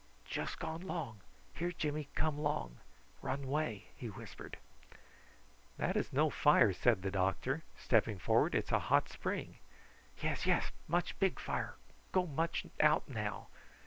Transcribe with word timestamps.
"Jus' 0.25 0.55
gone 0.55 0.81
long. 0.81 1.21
Hear 1.53 1.71
Jimmy 1.71 2.07
come 2.15 2.39
long. 2.39 2.77
Run 3.21 3.43
away," 3.43 3.85
he 3.95 4.07
whispered. 4.09 4.57
"That 5.77 5.95
is 5.95 6.11
no 6.11 6.31
fire," 6.31 6.73
said 6.73 7.03
the 7.03 7.11
doctor, 7.11 7.61
stepping 7.77 8.17
forward. 8.17 8.55
"It 8.55 8.63
is 8.65 8.71
a 8.71 8.79
hot 8.79 9.09
spring." 9.09 9.57
"Yes, 10.23 10.47
yes, 10.47 10.71
much 10.87 11.19
big 11.19 11.39
fire; 11.39 11.75
go 12.13 12.25
much 12.25 12.65
out 12.79 13.07
now. 13.07 13.49